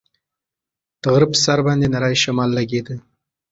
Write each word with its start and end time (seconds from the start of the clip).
د 1.01 1.03
غره 1.13 1.27
په 1.31 1.37
سر 1.43 1.59
باندې 1.67 1.87
نری 1.93 2.15
شمال 2.23 2.49
لګېده. 2.57 2.95